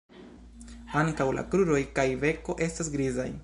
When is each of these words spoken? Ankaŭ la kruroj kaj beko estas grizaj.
Ankaŭ 1.01 1.27
la 1.39 1.43
kruroj 1.51 1.81
kaj 1.99 2.07
beko 2.27 2.57
estas 2.69 2.91
grizaj. 2.97 3.33